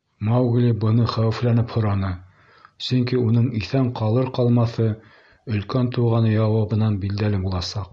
[0.26, 2.12] —Маугли быны хәүефләнеп һораны,
[2.86, 4.88] сөнки уның иҫән ҡалыр-ҡалмаҫы
[5.58, 7.92] Өлкән туғаны яуабынан билдәле буласаҡ.